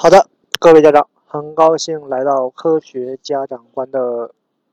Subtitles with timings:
[0.00, 0.28] 好的，
[0.60, 4.30] 各位家长，很高兴来到科学家长观的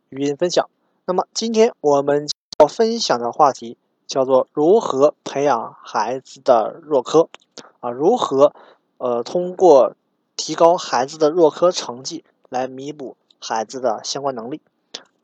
[0.10, 0.70] 语音分享。
[1.06, 2.28] 那么今天我们
[2.60, 3.76] 要分享的话题
[4.06, 7.30] 叫做如何培养孩子的弱科
[7.80, 7.90] 啊？
[7.90, 8.54] 如何
[9.00, 9.96] 呃通过
[10.38, 14.62] 提高孩子的弱科成绩来弥补孩子的相关能力？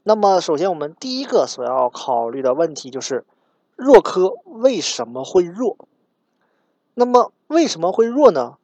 [0.02, 3.24] 那么首先我们第一个所要考虑的问题就是
[3.76, 5.78] 弱科为什么会弱？
[6.96, 8.58] 那么为什么会弱呢？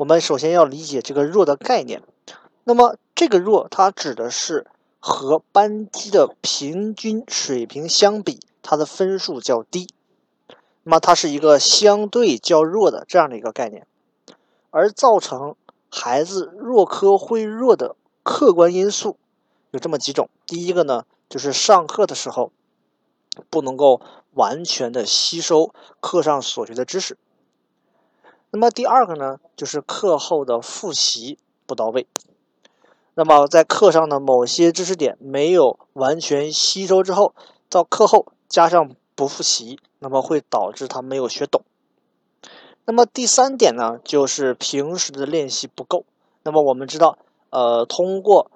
[0.00, 2.02] 我们首先要理解这个弱的概念。
[2.64, 4.66] 那么，这个弱它指的是
[4.98, 9.90] 和班级的平均水平相比，它的分数较低。
[10.84, 13.86] 那么，它是一个相对较弱的这样的一个概念。
[14.70, 15.54] 而造成
[15.90, 19.18] 孩子弱科会弱的客观因素
[19.70, 20.30] 有这么几种。
[20.46, 22.52] 第一个呢，就是上课的时候
[23.50, 24.00] 不能够
[24.32, 27.18] 完全的吸收课上所学的知识。
[28.52, 32.06] 那么第二个呢，就是课后的复习不到位。
[33.14, 37.34] 那么在课上的某些知识点没有完全吸收之后，
[37.68, 41.62] 到课后加上不复习，那么会导致他没有学懂。
[42.86, 46.04] 那么第三点呢，就是平时的练习不够。
[46.42, 47.18] 那么我们知道，
[47.50, 48.50] 呃，通过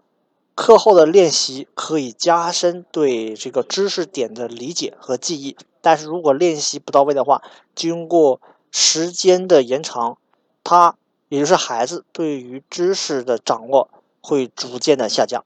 [0.54, 7.42] 课后的练习可以加深对这个知识点的理解和记忆，但是如果练习不到位的话，
[7.74, 8.40] 经过
[8.76, 10.18] 时间的延长，
[10.64, 10.96] 他
[11.28, 13.88] 也就是孩子对于知识的掌握
[14.20, 15.44] 会逐渐的下降，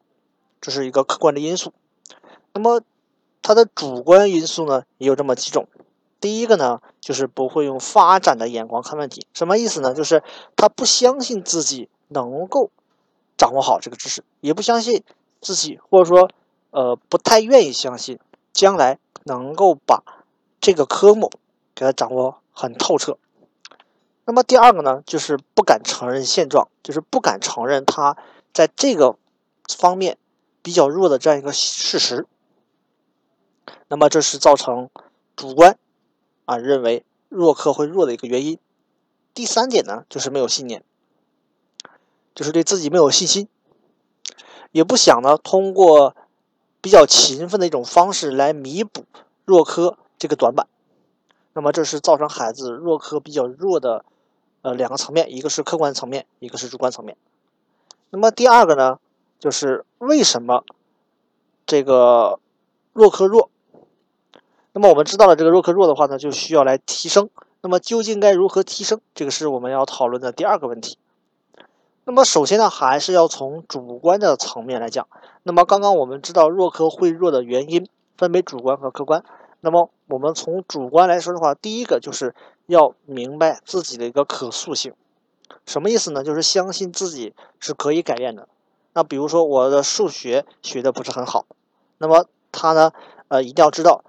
[0.63, 1.75] 这是一个客观的因素。
[2.55, 2.81] 那么，
[3.43, 5.69] 他的主观因素呢，也有这么几种。
[6.19, 9.27] 第一个呢，就是不会用发展的眼光看问题。
[9.35, 9.93] 什么意思呢？
[9.93, 10.23] 就是
[10.57, 12.71] 他不相信自己能够
[13.37, 15.05] 掌握好这个知识，也不相信
[15.43, 16.31] 自己，或者说，
[16.71, 18.19] 呃，不太愿意相信
[18.55, 20.03] 将来能够把
[20.63, 21.31] 这个科目
[21.75, 22.39] 给他掌握。
[22.59, 23.19] 很透彻。
[24.25, 28.17] 那么第二个呢，就是不敢承认现状，就是不敢承认他
[28.53, 29.17] 在这个
[29.79, 30.19] 方面
[30.61, 32.27] 比较弱的这样一个事实。
[33.87, 34.91] 那么这是造成
[35.37, 35.79] 主观
[36.47, 38.59] 啊认为弱科会弱的一个原因。
[39.33, 40.83] 第三点呢，就是没有信念，
[42.35, 43.49] 就是对自己没有信心，
[44.73, 46.17] 也不想呢通过
[46.81, 49.05] 比较勤奋的一种方式来弥补
[49.45, 50.67] 弱科这个短板。
[51.59, 54.05] 那么这是造成孩子弱科比较弱的，
[54.63, 57.17] 呃两个层面，一个是客观层面，一个是主观层面。
[58.11, 59.01] 那么第二个呢，
[59.41, 60.63] 就是为什么
[61.67, 62.39] 这个
[62.93, 63.51] 弱科弱？
[64.73, 67.29] 那么我们知道了这个弱科弱的话呢，就需要来提升。
[67.61, 69.01] 那么究竟该如何提升？
[69.13, 70.97] 这个是我们要讨论的第二个问题。
[72.05, 75.09] 那么首先呢，还是要从主观的层面来讲。
[75.43, 79.25] 那么刚刚我们知道弱科会弱的原因，分为主观和客观。
[79.61, 82.35] 那么我们从主观来说的话，第一个就是
[82.67, 84.95] 要明白自己的一个可塑性，
[85.67, 86.23] 什么意思呢？
[86.23, 88.49] 就是相信自己是可以改变的。
[88.93, 91.45] 那比如说我的数学学的不是很好，
[91.99, 92.93] 那么他呢，
[93.27, 94.05] 呃，一定要知道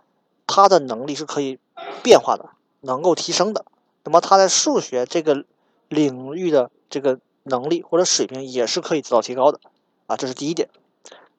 [0.45, 1.57] 他的能力是可以
[2.03, 2.49] 变化的，
[2.81, 3.65] 能够提升的。
[4.03, 5.45] 那么他在数学这个
[5.87, 9.59] 领域的这个能力或者水平也是可以得到提高的
[10.05, 10.69] 啊，这是第一点。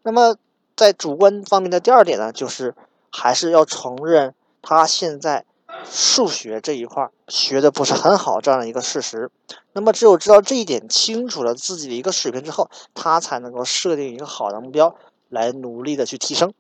[0.03, 0.37] 那么
[0.75, 2.75] 在主观方面的第二点呢，就是。
[3.11, 5.45] 还是要承认他现在
[5.85, 9.31] 数学这一块学的不是很好这样的一个事实。
[9.73, 14.97] 那么，只有知道这一点，清楚了自己的一个水平之后，他才能够设定一个好的目标
[15.29, 16.53] 来努力的去提升。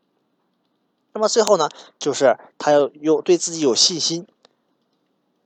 [1.12, 1.69] 那么最后呢，
[1.99, 4.27] 就是他要有对自己有信心，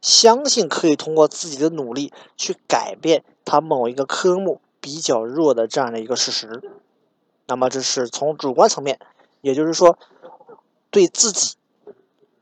[0.02, 6.62] 相信可以通过自己的努力去改变他某一个科目比较弱的这样的一个事实。
[7.46, 8.98] 那么这是从主观层面，
[9.40, 9.98] 也就是说。
[10.94, 11.56] 对自己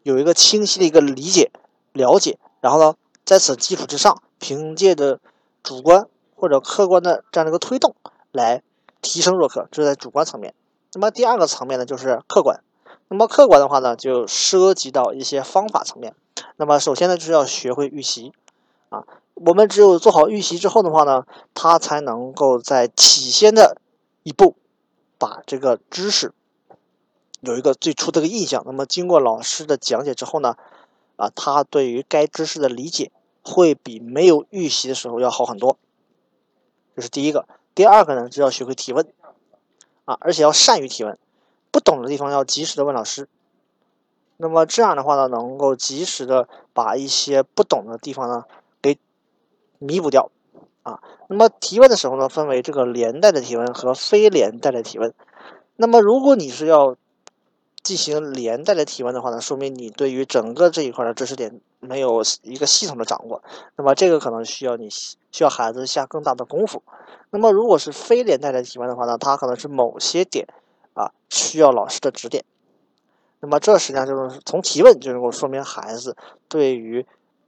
[0.02, 1.50] 有一个清晰的一个理解、
[1.94, 5.20] 了解，然后呢，在此基础之上，凭借着
[5.62, 7.94] 主观或者客观的这样的一个推动
[8.30, 8.62] 来
[9.00, 10.52] 提升弱科，这是在主观层面。
[10.92, 12.62] 那么第二个层面呢，就是客观。
[13.08, 16.14] 那么客观的话呢，就涉及到一些方法层面。
[16.56, 18.34] 那么首先呢，就是要学会预习
[18.90, 19.06] 啊。
[19.32, 21.24] 我们只有做好预习之后的话呢，
[21.54, 23.78] 他才能够在起先的
[24.24, 24.56] 一步
[25.16, 26.34] 把这个知识。
[27.42, 30.56] 有一个最初的一个印象，那么经过老师的讲解之后呢，
[31.16, 33.10] 啊，他对于该知识的理解
[33.42, 35.76] 会比没有预习的时候要好很多。
[36.94, 37.48] 这是第一个。
[37.74, 39.12] 第二个呢，就要学会提问，
[40.04, 41.18] 啊，而且要善于提问，
[41.72, 43.28] 不懂的地方要及时的问老师。
[44.36, 48.44] 那么这样的话呢，能够及时的把一些不懂的地方呢
[48.80, 48.98] 给
[49.80, 50.30] 弥补掉，
[50.84, 51.02] 啊。
[51.28, 55.12] 那么提问的时候呢，分为这个连带的提问和非连带的提问。
[55.74, 56.96] 那么如果你是要
[57.82, 63.42] 进行连带的提问的话呢，说明你对于整个这一块的知识点没有一个系统的掌握。
[63.76, 66.82] 那么这个可能需要你需要孩子下更大的功夫。
[67.30, 70.46] 那么如果是非连带的提问的话呢，它可能是某些点
[70.94, 72.44] 啊需要老师的指点。
[73.40, 76.16] 那么这实际上就是从提问就能够说明孩子
[76.48, 77.04] 对于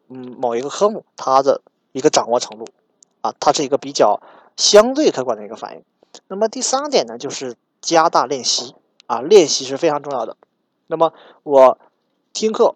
[0.08, 1.60] 嗯某一个科目他的
[1.92, 2.66] 一个掌握程度
[3.20, 4.20] 啊，它是一个比较
[4.56, 5.84] 相对客观的一个反应。
[6.26, 8.74] 那么第三点呢，就是加大练习。
[9.06, 10.36] 啊，练习是非常重要的。
[10.86, 11.12] 那么
[11.42, 11.78] 我
[12.32, 12.74] 听课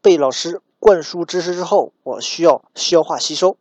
[0.00, 3.56] 被老师灌输知识之后，我需要消化吸收。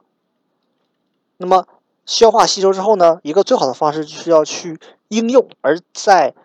[1.38, 1.67] 那么
[2.05, 5.47] 消化吸收之后呢，一个最好的方式就是要去应用。
[5.61, 6.35] 而在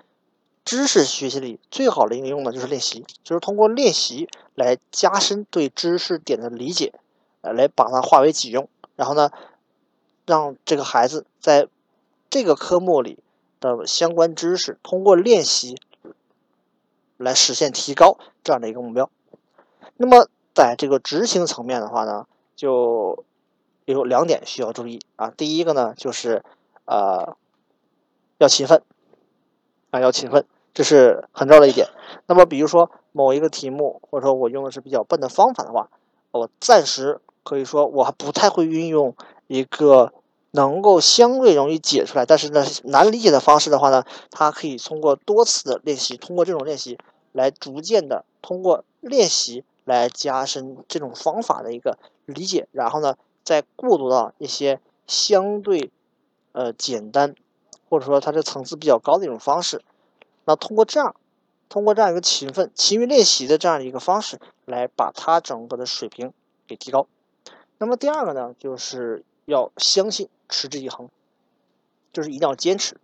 [0.64, 6.92] 知识学习里，最好的应用呢就是练习，就是通过练习来加深对知识点的理解，
[7.40, 8.68] 呃，来把它化为己用。
[8.96, 9.30] 然后呢，
[10.26, 11.68] 让这个孩子在
[12.30, 13.18] 这个科目里。
[13.60, 15.76] 的相关知识，通过练习
[17.16, 19.10] 来实现提高这样的一个目标。
[19.96, 23.24] 那么，在这个执行层面的话呢，就
[23.84, 25.32] 有两点需要注意啊。
[25.36, 26.44] 第一个呢，就是
[26.84, 27.36] 呃
[28.38, 28.82] 要勤奋
[29.90, 31.88] 啊，要勤奋，这是很重要的一点。
[32.26, 35.90] 那么，比如说某一个题目，或者说我用的是比较笨的方法的话，
[36.30, 39.14] 我暂时可以说我还不太会运用
[39.46, 40.12] 一个。
[40.50, 46.98] 能够相对容易解出来，但是呢难理解的方式的话呢，它可以通过多次的练习，通过这种练习
[47.32, 55.90] 来逐渐的通过练习来加深这种方法的一个理解，然后呢再过渡到一些相对
[56.52, 57.34] 呃简单
[57.90, 59.82] 或者说它这层次比较高的一种方式，
[60.46, 61.14] 那通过这样
[61.68, 66.32] 通过这样一个勤奋勤于练习的这样一个方式来把它整个的水平
[66.66, 67.06] 给提高。
[67.76, 70.28] 那么第二个呢，就是要相信。
[70.50, 71.10] 持之以恒，
[72.10, 72.96] 就是一定要坚持。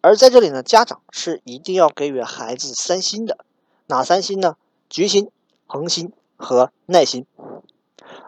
[0.00, 3.38] 而在这里呢，家长是一定要给予孩子三心的，
[3.86, 4.56] 哪三心呢？
[4.90, 5.30] 决心、
[5.68, 7.26] 恒心和耐心。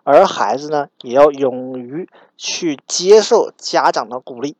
[0.04, 4.56] 而孩子呢，也要勇于去接受家长的鼓励。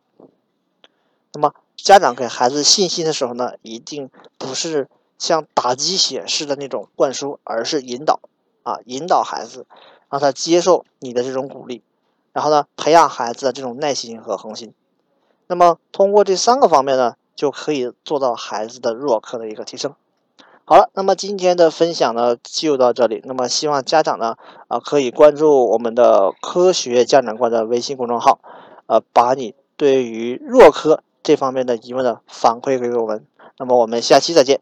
[1.32, 8.18] 那么，家长给孩子信心的时候呢，一定不是像打鸡血似的那种灌输，而是引导
[8.64, 9.64] 啊，引导孩子，
[10.10, 11.82] 让他接受你的这种鼓励。
[12.36, 14.74] 然后呢，培养孩子的这种耐心和恒心。
[15.46, 19.94] 那么通过这三个方面呢，就可以做到孩子的弱科的一个提升。
[20.66, 23.22] 好了，那么今天的分享呢就到这里。
[23.24, 24.36] 那么希望家长呢
[24.68, 28.38] 啊可以关注我们的科学家长观的微信公众号，
[28.84, 33.24] 呃，把你对于弱科这方面的疑问呢反馈给我们。
[33.56, 34.60] 那么我们下期再见。